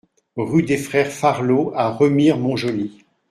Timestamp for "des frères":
0.63-1.11